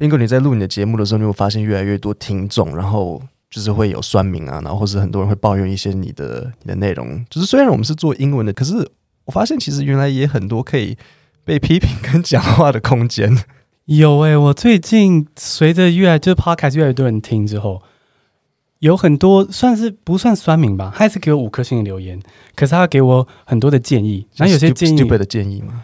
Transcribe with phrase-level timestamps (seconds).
[0.00, 7.22] Bingo，你在录你的节目的时候，你会发现越来越多听众，然后就是会有酸民啊，然后或是很多人会抱怨一些你的你的内容。
[7.28, 8.76] 就是虽然我们是做英文的，可是
[9.26, 10.96] 我发现其实原来也很多可以
[11.44, 13.44] 被批评跟讲话的空间。
[13.84, 17.82] 有诶、欸，我最近随着越来就是 Podcast 越来越多人听之后，
[18.78, 22.18] 有很多算是不算酸民吧，他还是给我五颗星的留言，
[22.54, 25.82] 可是他给我很多的建议，然后有些建议 stupid 的建议吗？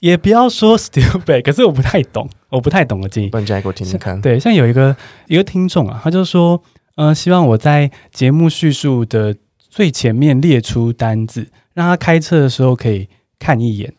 [0.00, 3.28] 也不要说 stupid， 可是我不太懂，我不太懂的建议。
[3.28, 4.20] 不然讲给我听听看。
[4.20, 4.96] 对，像有一个
[5.26, 6.62] 一个听众啊，他就说，
[6.96, 9.34] 呃，希望我在节目叙述的
[9.68, 13.92] 最前面列出单字，让他开车的时候可以看一眼。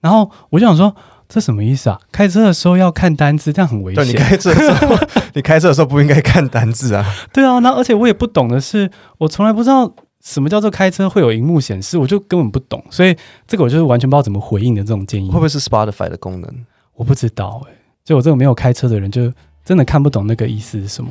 [0.00, 0.94] 然后我就想说，
[1.28, 1.98] 这什么意思啊？
[2.12, 4.06] 开车的时候要看单字，这样很危险。
[4.06, 4.96] 你开车的时候，
[5.34, 7.04] 你开车的时候不应该看单字啊。
[7.32, 9.94] 对啊，那而且我也不懂的是，我从来不知道。
[10.22, 11.96] 什么叫做开车会有荧幕显示？
[11.96, 15.28] 我就根本不懂，所以这个我就是完全不知道怎么回应的这种建议。
[15.28, 16.52] 会不会是 Spotify 的功能？
[16.94, 19.32] 我不知道哎、欸，就我这种没有开车的人，就
[19.64, 21.10] 真的看不懂那个意思是什么。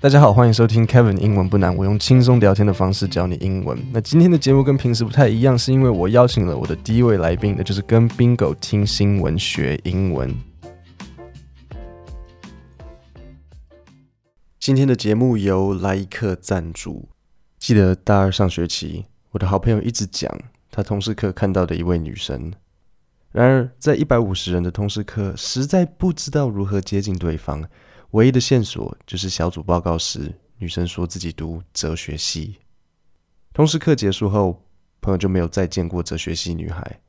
[0.00, 3.78] 大家好，欢迎收听 Kevin 英文不难，我用轻松聊天的方式教你英文。
[3.92, 10.34] 那今天的节目跟平时不太一样，是因为我邀请了我的第一位来宾，那就是跟 Bingo 听新闻学英文。
[14.64, 17.10] 今天的节目由来一课赞助。
[17.58, 20.34] 记得大二上学期，我的好朋友一直讲
[20.70, 22.50] 他通识课看到的一位女生。
[23.30, 27.62] 然而，在一百五十人的通识课，实在不知道如何接近对方。
[28.12, 32.56] 唯一的线索就是小组报告时，女生说自己读哲学系。
[33.52, 34.62] 通识课结束后，
[35.02, 37.02] 朋友就没有再见过哲学系女孩。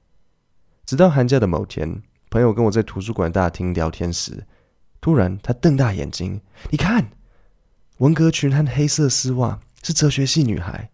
[0.85, 4.45] 直到寒假的某天，朋友跟我在图书馆大厅聊天时，
[4.99, 7.09] 突然他瞪大眼睛：“你看！”
[7.99, 10.89] 文革裙和黑色丝袜是哲学系女孩，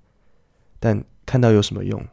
[0.79, 2.05] 但看到有什么用？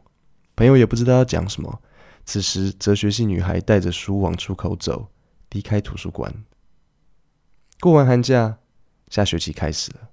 [0.55, 1.81] 朋友也不知道要讲什么。
[2.25, 5.09] 此时，哲学系女孩带着书往出口走，
[5.51, 6.33] 离开图书馆。
[7.79, 8.57] 过完寒假，
[9.09, 10.09] 下学期开始了。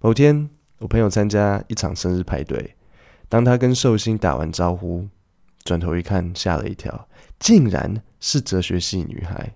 [0.00, 2.74] 某天，我朋友参加一场生日派对，
[3.28, 5.08] 当他跟寿星打完招呼，
[5.64, 7.08] 转头一看，吓了一跳，
[7.38, 9.54] 竟然是哲学系女孩。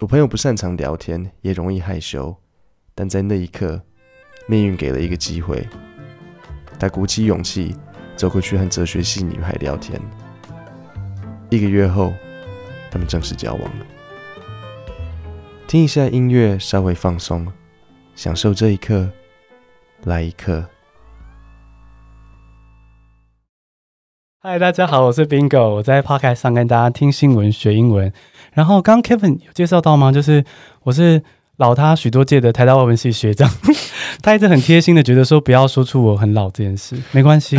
[0.00, 2.36] 我朋友不擅长聊天，也容易害羞。
[3.00, 3.80] 但在那一刻，
[4.48, 5.64] 命运给了一个机会，
[6.80, 7.72] 他鼓起勇气
[8.16, 10.02] 走过去和哲学系女孩聊天。
[11.48, 12.12] 一个月后，
[12.90, 13.86] 他们正式交往了。
[15.68, 17.46] 听一下音乐，稍微放松，
[18.16, 19.08] 享受这一刻，
[20.02, 20.64] 来一刻。
[24.40, 28.12] 嗨，大家好，我是 Bingo，我在 Podcast 上跟大家听新闻学英文。
[28.54, 30.10] 然后刚 Kevin 有介绍到吗？
[30.10, 30.44] 就是
[30.82, 31.22] 我是。
[31.58, 33.50] 老他许多届的台大外文系学长，
[34.22, 37.58] 他一直很贴心的觉得说不要说出我很老这件事，没关系。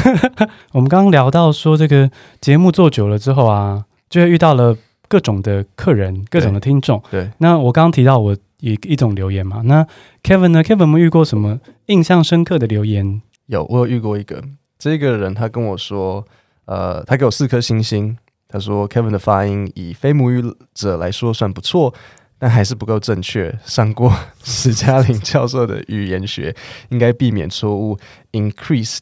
[0.72, 2.10] 我们刚刚聊到说这个
[2.40, 4.74] 节目做久了之后啊，就会遇到了
[5.06, 7.02] 各种的客人、各种的听众。
[7.10, 9.86] 对，那我刚刚提到我一一种留言嘛，那
[10.22, 13.20] Kevin 呢？Kevin 有没有遇过什么印象深刻的留言？
[13.48, 14.42] 有，我有遇过一个，
[14.78, 16.24] 这个人他跟我说，
[16.64, 18.16] 呃，他给我四颗星星，
[18.48, 20.42] 他说 Kevin 的发音以非母语
[20.72, 21.92] 者来说算不错。
[22.38, 23.56] 但还是不够正确。
[23.64, 24.12] 上过
[24.44, 26.54] 史嘉玲教授的语言学，
[26.90, 27.98] 应该避免错误。
[28.32, 29.00] Increased，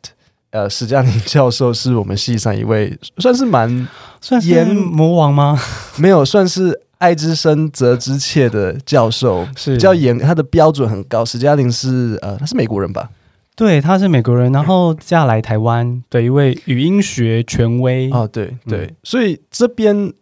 [0.50, 3.88] 呃，史嘉玲教授是我们系上一位算是蛮
[4.20, 5.58] 算是魔王吗？
[5.98, 11.24] 没有，算是爱之深责之切的教授，是比较严，他的标准很高。
[11.24, 13.10] 史嘉玲是呃，他是美国人吧？
[13.56, 18.10] 对，他是美国人，然后嫁来台湾的一位语音学权威。
[18.10, 20.12] 哦，对对，嗯、所以这边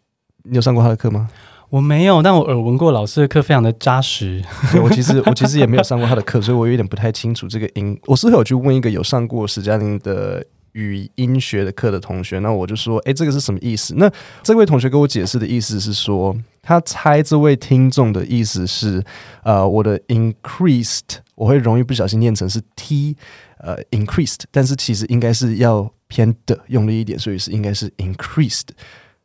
[0.43, 1.29] 你有上过他的课吗？
[1.73, 4.45] 我没有，但我耳闻过老师的课非常的扎实。
[4.85, 7.99] 我其实我其实也没有上过他的课，所以我有点不太清楚这个音。
[8.05, 13.95] 我是有去问一个有上过史嘉玲的语音学的课的同学，那我就说，哎，这个是什么意思？
[13.97, 14.13] 那
[14.43, 19.03] 这位同学给我解释的意思是说，他猜这位听众的意思是，
[19.43, 23.17] 呃，我的 increased 我会容易不小心念成是 t，
[23.57, 28.69] 呃，increased，但是其实应该是要偏的用力一点，所以是应该是 increased。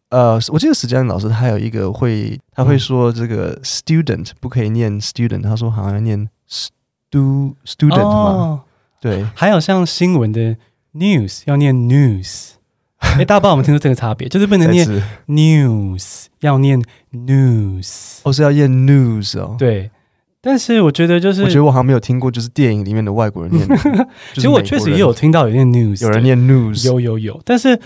[0.09, 8.61] 呃，我记得史嘉玲老师他有一个会，他会说这个 student 不可以念 student，他说好像要念 stu student 嘛、哦。
[9.01, 10.55] 对，还有像新闻的
[10.93, 12.51] news 要念 news，
[12.99, 14.87] 哎，大家不知道我们听说这个差别，就是不能念
[15.27, 19.57] news，要念 news，哦是要念 news 哦。
[19.59, 19.91] 对，
[20.39, 23.67] 但是我觉得就是，我觉得我好像没有听过，就是电影里面的外国人念，
[24.33, 27.77] 其实我确实也有听到有念 news，有人念 news，有有有，但是。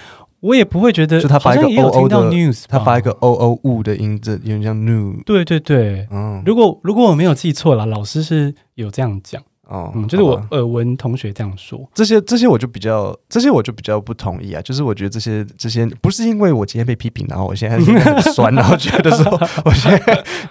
[0.41, 5.13] 我也不会觉得，就他发一个 o o 的 news，他发一个 o o u 的音，这有点像 new。
[5.23, 11.87] 对对对，嗯，如果如果我没有记错了，老师是有这样讲，哦，嗯，就是我耳闻同学这样说。
[11.93, 14.61] 这些这些我就比较，这些我就比较不同意啊。
[14.63, 19.91] 就是我觉得这些这些不是因为我今天被批评，然后我现在很酸，然后觉得说我现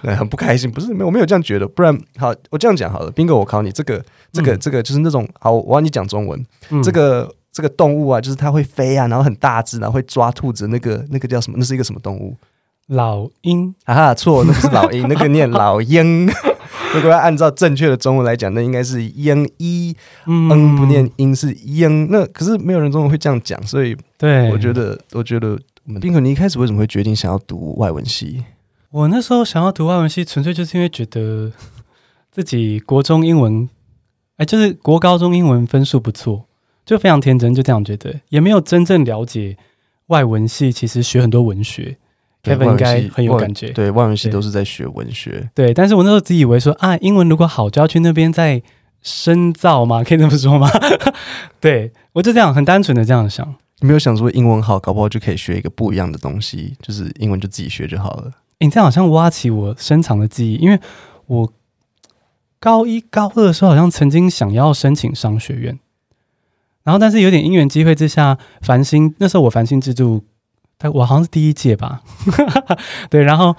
[0.04, 1.66] 在 很不开心，不是没有我没有这样觉得。
[1.66, 3.10] 不然好，我这样讲好了。
[3.10, 4.00] 斌哥，我考你，这个
[4.32, 6.46] 这个这个就是那种好，我要你讲中文。
[6.70, 11.56] 嗯、这个这个动物啊，就是它会飞啊，然后很大只，然后会抓兔子，那个那个叫什么？
[11.58, 12.36] 那是一个什么动物？
[12.86, 16.28] 老鹰啊哈，错，那不是老鹰，那个念老鹰。
[16.92, 22.10] 如果要按照正确的中文来讲，那应该是鹰一，嗯，不念鹰是鹰。
[22.10, 25.56] 那可是没有人中文会这样讲，所以对，我觉得，我觉得，
[26.00, 28.42] 宾可，你一开始为什么会决定想要读外文系？
[28.90, 31.52] 我那时候想要读外文系，纯粹就是因为觉得
[32.32, 33.68] 自己国中英文，
[34.38, 36.46] 哎，就是国高中英文分数不错，
[36.90, 39.56] 就非常天真，就这样觉得，也没有真正了解
[40.08, 41.96] 外文系，其实学很多文学。
[42.42, 45.74] Kevin 应该很有感觉，对，外文系都是在学文学，对，对。
[45.74, 48.60] 但是我那时候自以为说啊，英文如果好，就要去那边再
[49.02, 50.68] 深造嘛，可以这么说吗？
[51.60, 58.32] 对，我就这样很单纯的这样想，你没有想说英文好，搞不好就可以学一个不一样的东西，就是英文就自己学就好了。
[58.58, 60.80] 欸，你这样好像挖起我深藏的记忆，因为
[61.26, 61.52] 我
[62.58, 65.78] 高一高二的时候好像曾经想要申请商学院，
[66.84, 70.24] 然后但是有点因缘机会之下，繁星那时候我繁星之助。
[70.94, 72.00] 我好像是第一届吧，
[73.10, 73.54] 对，然后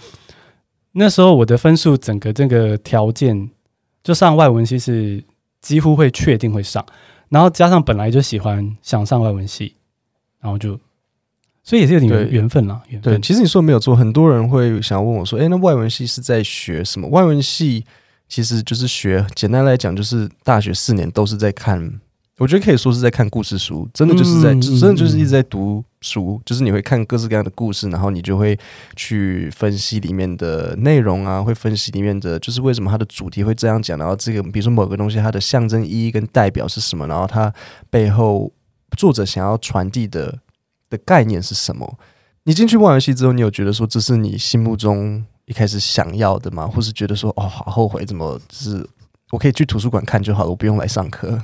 [0.94, 3.52] 那时候我的分数整个这个条件
[4.02, 5.24] 就上外文系是
[5.62, 6.84] 几乎会确定会上，
[7.30, 9.76] 然后加上本来就喜欢想上外文系，
[10.40, 10.80] 然后就
[11.64, 12.82] 所以也是有点缘缘分啦。
[12.88, 13.14] 缘分。
[13.14, 17.86] 对，其实你说没有错，很多人会想要问我说：“诶，那外文系是在学什么？”外文系
[18.28, 22.02] 其实就是学，简单来讲就是大学四年都是在看。
[22.42, 28.58] 我觉得可以说是在看故事书，真的就是在，嗯、真的就是一直在读书，嗯、就是你会看各式各样的故事，然后你就会
[28.96, 37.54] 去分析里面的内容啊，会分析里面的就是为什么它的主题会这样讲，然后这个比如说某个东西它的象征意义跟代表是什么，然后它
[37.92, 38.52] 背后
[38.98, 40.40] 作者想要传递的
[40.90, 41.96] 的概念是什么。
[42.46, 46.66] 你进去玩游戏之后，你有觉得说这是你心目中一开始想要的吗？
[46.66, 48.84] 或是觉得说哦，好后悔，怎么就是
[49.30, 51.40] 我可以去图书馆看就好了，我不用来上课。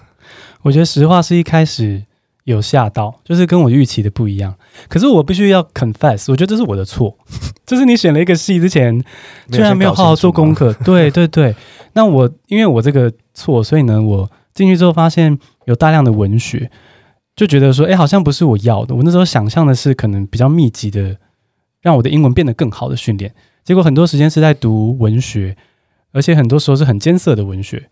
[0.67, 2.03] 我觉得实话是一开始
[2.43, 4.53] 有吓到，就是跟我预期的不一样。
[4.89, 7.17] 可是我必须要 confess，我觉得这是我的错，
[7.65, 9.01] 就是你选了一个系之前，
[9.49, 10.73] 居然没有好好做功课。
[10.83, 11.55] 对对对，
[11.93, 16.69] 那我因为我这个错，所以呢，我进去之后发现有大量的文学，
[17.33, 18.93] 就觉得说，哎，好像不是我要的。
[18.93, 21.17] 我那时候想象的是可能比较密集的，
[21.81, 23.33] 让我的英文变得更好的训练，
[23.63, 25.55] 结果很多时间是在读文学，
[26.11, 27.89] 而且很多时候是很艰涩的文学。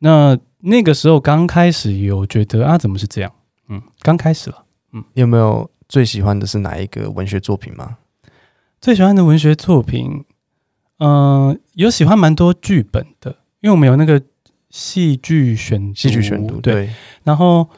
[0.00, 3.32] 那那个时候刚开始有觉得啊，怎么是这样？
[3.68, 4.64] 嗯，刚开始了。
[4.92, 7.98] 嗯，有没有最喜欢的是哪一个文学作品吗？
[8.80, 10.24] 最喜欢的文学作品，
[10.98, 13.30] 嗯、呃，有喜欢蛮多剧本的，
[13.60, 14.20] 因为我们有那个
[14.70, 16.74] 戏剧选戏剧选读，对。
[16.74, 16.90] 对，
[17.24, 17.68] 然后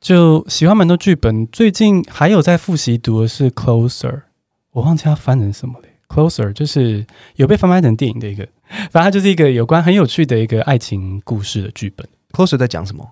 [0.00, 1.46] 就喜欢蛮多剧本。
[1.46, 4.10] 最近还有在复习读的是《Closer》，
[4.72, 5.86] 我忘记它翻成什么了。
[6.08, 8.46] Closer 就是有被翻拍成电影的一个。
[8.90, 12.06] 反正它就是一个有关很有趣的一个爱情故事的剧本。
[12.32, 13.06] Closer 在讲什么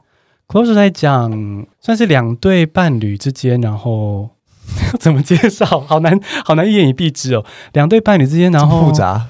[0.48, 4.30] ？Closer 在讲算是两对伴侣之间，然后
[4.98, 5.66] 怎么介绍？
[5.80, 7.44] 好难，好难一言以蔽之哦。
[7.72, 9.28] 两对伴侣之间，然后复杂。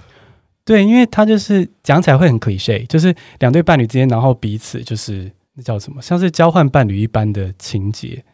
[0.64, 8.24] 对，因为它就是讲起来会很 cliche，就是两对伴侣之间，然后彼此就是那叫什么，像是交换伴侣一般的情节。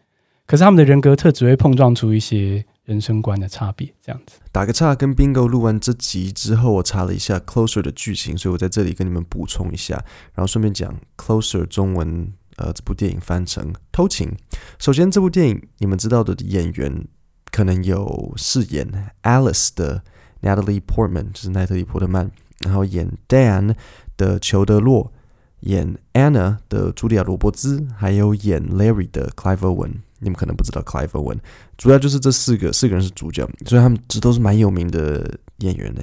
[0.46, 2.64] 可是他们的人格特质会碰撞出一些。
[2.86, 4.38] 人生观的差别，这样子。
[4.50, 9.96] 打个岔，跟 Bingo 录完这集之后，我查了一下 Closer 的剧情，所以我在这里跟你们补充一下，
[10.34, 14.34] 然后顺便讲 Closer 中文，呃，这部电影翻成偷情。
[14.78, 17.06] 首先，这部电影你们知道的演员
[17.50, 20.02] 可能有饰演 Alice 的
[20.40, 23.74] Natalie Portman，就是奈特莉·波特曼，然后演 Dan
[24.16, 25.12] 的裘德洛，
[25.60, 29.92] 演 Anna 的茱莉亚·罗伯兹，还有演 Larry 的 Clive Owen。
[30.18, 31.38] 你们可能不知道 Clive Owen，
[31.76, 36.02] 主要就是这四个四个人是主角，所以他们这都是蛮有名的演员呢。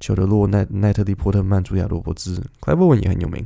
[0.00, 3.42] 裘德洛、奈奈特利·波特曼、茱莉亚·罗伯兹，Clive Owen 也很有名。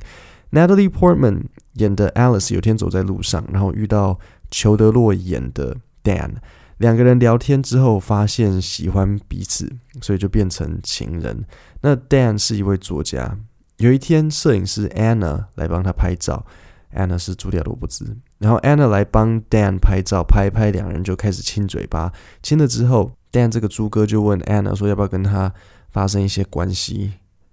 [0.51, 1.43] Natalie Portman
[1.75, 4.19] 演的 Alice 有天走在路上，然后遇到
[4.51, 6.33] 裘德洛演的 Dan，
[6.79, 11.45] 两个人聊天之后发现喜欢彼此，所以就变成情人。
[11.83, 13.39] 那 Dan 是一位作家，
[13.79, 16.47] 有一天摄影师 Anna 来帮他拍照。
[16.95, 22.11] Anna 是茱莉亚·罗伯兹，然后 Anna 来帮 Dan 拍照，拍一拍，两人就开始亲嘴巴。
[22.43, 25.53] 亲了之后，Dan 这个猪哥就问 Anna 说要不要跟他
[25.91, 27.13] 发生一些关系。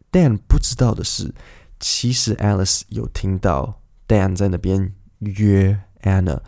[0.09, 1.33] Dan 不知道的是，
[1.81, 6.39] 其实 Alice 有听到 Dan 在那边约 Anna。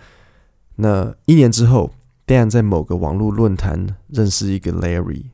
[0.77, 1.91] 那一年之后
[2.25, 5.25] ，Dan 在某个网络论坛认识一个 Larry，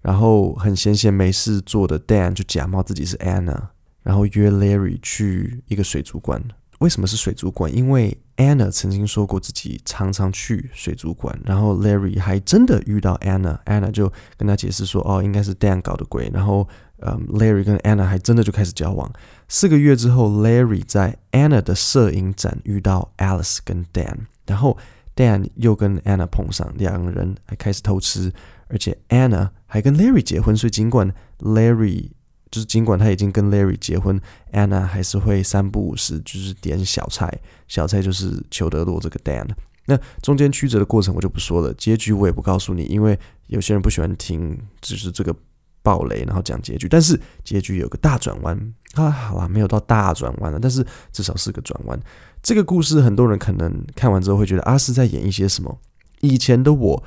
[0.00, 3.68] 然后很闲闲没事做的 Dan 就假冒自己是 Anna。
[4.02, 6.42] 然后约 Larry 去一个水族馆。
[6.78, 7.70] 为什么是水族馆？
[7.76, 16.66] 因为 Anna 曾经说过自己常常去水族馆，然后 Larry 还真的遇到 Anna，Anna 就跟他解释说：“哦，应该是 Dan 搞的鬼。”然后，
[17.00, 19.12] 嗯，Larry 跟 Anna 还真的就开始交往。
[19.48, 24.16] 四个月之后，Larry 在 Anna 的摄影展遇到 Alice 跟 Dan，
[24.46, 24.78] 然后
[25.14, 28.32] Dan 又跟 Anna 碰上，两个人还开始偷吃，
[28.68, 30.54] 而且 Anna 还跟 Larry 结婚。
[30.54, 32.10] 所以尽管 Larry
[32.50, 34.20] 就是尽管他已经跟 Larry 结婚
[34.52, 37.32] ，Anna 还是会三不五时就是点小菜，
[37.68, 39.46] 小菜就是裘德洛这个 Dan。
[39.86, 45.34] 那中间曲折的过程我就不说了，结局我也不告诉你，因为有些人不喜欢听，就是这个
[45.82, 46.88] 爆雷，然后讲结局。
[46.88, 51.98] 但是结局有个大转弯啊，好啦，没有到大转弯了，但是至少是个转弯。
[52.42, 55.78] 这个故事很多人可能看完之后会觉得阿是在演一些什么？
[56.20, 57.02] 以前的我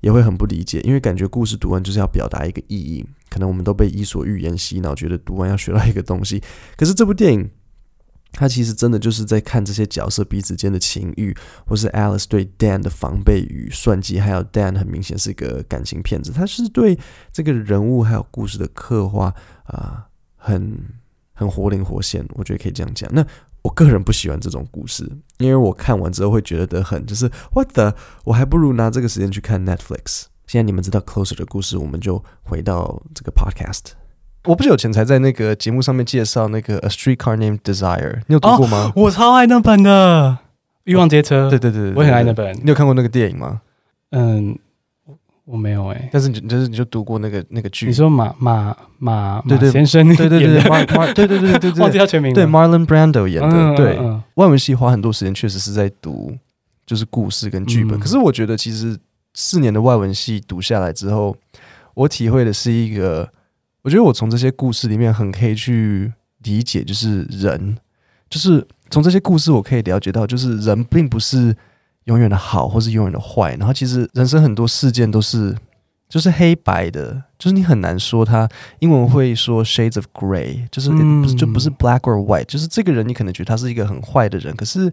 [0.00, 3.04] 也会很不理解，因为感觉故事读完就是要表达一个意义。
[3.28, 6.42] 可能我们都被伊索寓言洗脑，觉得读完要学到一个东西。
[6.76, 7.50] 可是这部电影，
[8.32, 16.32] 它其实真的就是在看这些角色彼此间的情欲，或是 Alice 对 Dan 的防备与算计，还有 Dan 很明显是一个感情骗子。
[16.32, 16.98] 他是对
[17.32, 20.76] 这个人物还有故事的刻画啊、很
[21.32, 22.26] 很活灵活现。
[22.34, 23.08] 我觉得可以这样讲。
[23.12, 23.24] 那
[23.62, 30.24] 我个人不喜欢这种故事，因为我看完之后会觉得很就是 What the，我还不如拿这个时间去看 Netflix。
[30.46, 33.92] 现在你们知道 Closer 的故事，我们就回到这个 Podcast。
[34.44, 38.90] 我不久前才在那个节目上面介绍那个 A Streetcar Named Desire，你有读过吗？
[38.96, 40.38] 哦，我超爱那本的
[40.84, 41.46] 《欲望街车》。
[41.50, 42.56] 对对对，对，我很爱那本。
[42.56, 43.60] 你有看过那个电影吗？
[44.12, 44.58] 嗯，
[45.44, 46.08] 我没有哎、欸。
[46.12, 47.86] 但是你就是你就读过那个那个剧？
[47.86, 52.34] 你说马马马对对马先生对对对对马马对对对对对，忘记他全名了。
[52.34, 53.48] 对，Marlon Brando 演的。
[53.50, 56.36] 嗯、对，嗯嗯、外文系花很多时间，确实是在读
[56.86, 57.98] 就是故事跟剧本。
[57.98, 58.98] 嗯、可是我觉得其实。
[59.32, 61.36] 四年的外文系读下来之后，
[61.94, 63.30] 我体会的是一个，
[63.82, 67.76] 我觉得我从这些故事里面很可以去理解，就是人，
[68.28, 71.56] 就是从这些故事我可以了解到，就是人并不是
[72.04, 73.54] 永远的好，或是永远的坏。
[73.56, 75.56] 然后其实人生很多事件都是
[76.08, 84.92] 就是黑白的，就是你很难说他英文会说 shades of gray，就是不是就不是 black or white，就是这个人你可能觉得他是一个很坏的人，可是。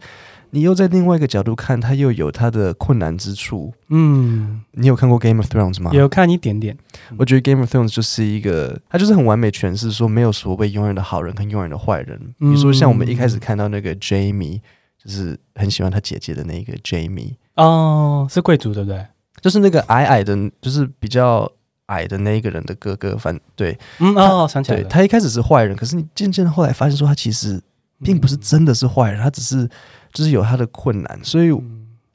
[0.51, 3.73] 你又在另外一个角度看，他又有他的困难之处。
[3.89, 5.91] 嗯，你有看过《Game of Thrones》吗？
[5.93, 6.77] 有看一点点。
[7.17, 12.17] 我觉得《Game of Thrones》就是一个，它就是很完美诠释说，没有所谓永远的好人跟永远的坏人。
[12.39, 14.61] 比如说，像我们一开始看到那个 Jamie，
[15.07, 17.33] 就是很喜欢他姐姐的那个 Jamie。
[17.55, 19.03] 哦，是贵族对不对？
[19.41, 21.51] 就是那个矮矮的，就是比较
[21.87, 23.17] 矮的那一个人的哥哥。
[23.17, 24.87] 反对，嗯哦，想起来了。
[24.87, 27.59] 他一开始是坏人，可是你渐渐的后来发现说，他其实
[28.03, 29.67] 并不是真的是坏人，他只是。
[30.13, 31.51] 就是有他的困难，所以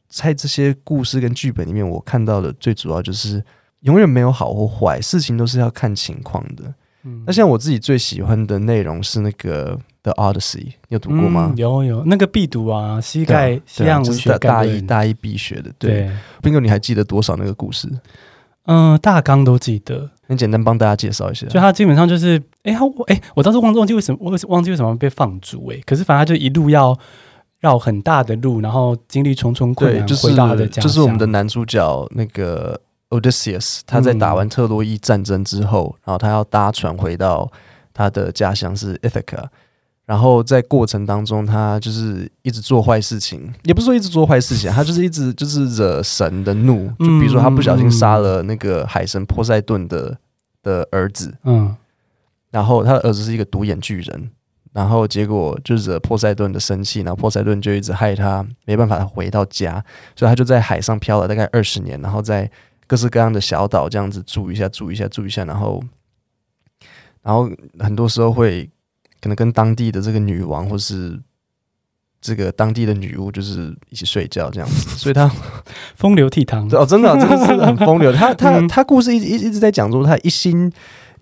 [0.08, 3.40] 在这些故事跟剧本里面，我看到的最主要就是
[3.80, 6.75] 永远没有好或坏，事情都是要看情况的。
[7.04, 11.50] 嗯，那像我自己最喜欢的内容是那个《The Odyssey》，你有读过吗？
[11.52, 15.71] 嗯、有有，那个必读啊，膝盖西洋文学大一大一必学的。
[15.78, 16.11] 对
[16.42, 17.88] ，Bingo，你还记得多少那个故事？
[18.66, 20.11] 嗯，大纲都记得。
[20.28, 21.47] 很简单，帮大家介绍一下。
[21.49, 26.99] 就他基本上就是，哎、欸，他哎、欸，我当时忘忘记为什么，我忘记为什么被放逐哎、欸，可是反正他就一路要。
[27.62, 30.82] 绕很大的路，然后经历重重困难，就是回到他的家乡。
[30.82, 32.80] 就是我们的男主角那个
[33.11, 37.49] Odysseus，他在打完特洛伊战争之后，嗯、然后他要搭船回到
[37.94, 39.44] 他的家乡是 Ithaca，
[40.12, 50.14] 然后在过程当中，他就是一直做坏事情，也不是说一直做坏事情，他就是一直就是惹神的怒，就比如说他不小心杀了那个海神波塞顿的
[50.62, 51.75] 的儿子，嗯，
[52.50, 54.31] 然后他的儿子是一个独眼巨人。
[54.75, 59.83] 然后结果就惹波塞顿的生气，然后波塞顿就一直害他没办法回到家，
[60.14, 62.50] 所以他就在海上漂了大概二十年，然后在
[62.87, 65.83] 各式各样的小岛这样子住一下，住一下，住一下，然后，
[67.23, 67.50] 然后
[67.81, 68.69] 很多时候会
[69.23, 71.19] 可能跟当地的这个女王或是
[72.21, 75.26] 这个当地的女巫就是一起睡觉这样子， 所以他
[75.97, 78.12] 风流倜傥哦，真的、啊、真的是 很风流。
[78.12, 80.71] 他他他故事一一一直在讲说他一心。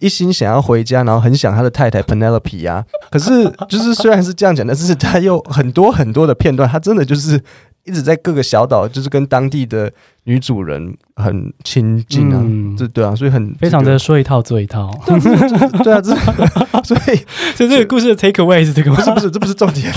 [0.02, 2.82] 一心想要回家，然后很想他的太太 Penelope 啊。
[3.10, 7.38] 可是，就是虽然是这样讲，但是他有很多很多的片段，他真的就是
[7.84, 9.92] 一直在各个小岛，就是跟当地的
[10.30, 12.38] 女主人很亲近啊。
[12.40, 14.88] 嗯，这对啊，所以很非常的说一套做一套。
[15.82, 16.14] 对啊，这
[16.86, 17.16] 所以
[17.56, 18.96] 所以这个故事的 take away 是这个吗？
[18.96, 19.92] 不是不是，这不是重点。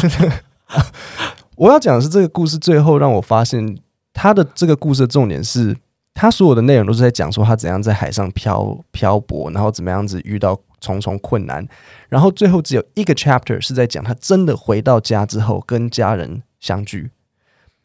[1.56, 3.78] 我要讲的是这个故事最后让我发现，
[4.12, 5.78] 他的这个故事的重点是。
[6.16, 11.68] 他所有的内容都是在讲说他怎样在海上漂漂泊，然后怎么样子遇到重重困难，
[12.08, 17.10] 然后最后只有一个 chapter 是在讲他真的回到家之后跟家人相聚。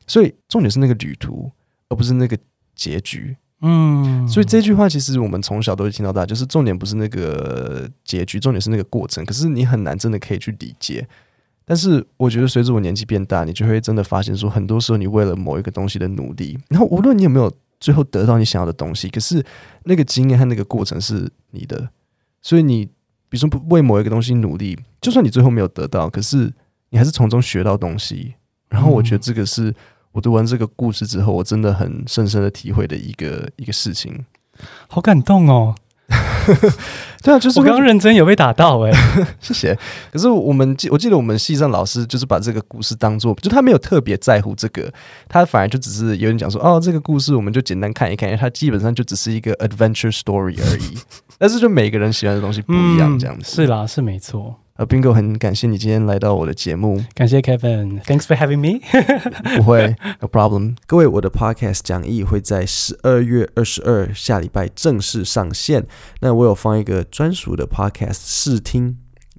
[0.06, 1.50] 所以重点是那个旅途，
[1.88, 2.38] 而不是那个
[2.74, 3.36] 结局。
[3.60, 9.24] 嗯，所以这句话其实我们从小都会听到大，就是重点不是那个结局，重点是那个过程。
[9.24, 11.06] 可是你很难真的可以去理解。
[11.64, 19.44] 但是我觉得随着我年纪变大，你就会真的发现说，很多时候你为了某一个东西的努力，然后无论你有没有最后得到你想要的东西，可是
[19.84, 21.90] 那个经验和那个过程是你的。
[22.40, 22.86] 所以你
[23.28, 26.50] 比如说不为某一个东西努力，就算你最后没有得到，可是
[26.90, 28.34] 你还是从中学到东西。
[28.70, 29.74] 然后我觉得这个是
[30.12, 34.24] 我读完这个故事之后，我真的很深深的体会的一个一个事情。
[34.88, 35.74] 好感动哦。
[37.22, 39.78] 对啊，就是我刚刚认真有被打到哎、欸，谢谢。
[40.10, 44.90] 可是我们记，我记得我们系上老师就是把这个故事当做，就他没有特别在乎这个，
[45.28, 50.96] 他反而就只是有人讲说，哦，这个故事我们就简单看一看，因为它基本上就只是一个 adventure story 而已。
[51.36, 54.58] 但是就每个人喜欢的东西不一样，这样子、嗯、是啦，是没错。
[54.78, 57.04] 呃，Bingo，很感谢你今天来到我的节目。
[57.12, 58.78] 感谢 Kevin，Thanks for having me。
[59.58, 60.76] 不会，No problem。
[60.86, 65.84] 各位，我的 Podcast 讲义会在十二月二十二下礼拜正式上线。
[66.20, 68.98] 那我有放一个专属的 Podcast 试听，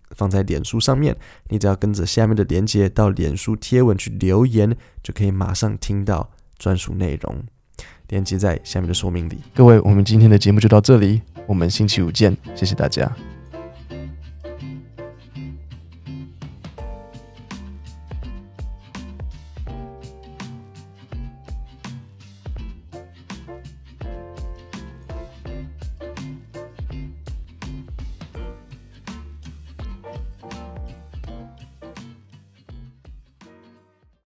[0.09, 1.15] 放在脸书上面。
[1.47, 7.41] 你只要跟着下面的链接到脸书贴文去留言，就可以马上听到专属内容。
[8.09, 9.37] 链接在下面的说明里。
[9.55, 13.09] 各位，我们今天的节目就到这里，我们星期五见，谢谢大家。